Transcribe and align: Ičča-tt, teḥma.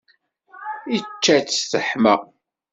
Ičča-tt, 0.95 1.69
teḥma. 1.71 2.13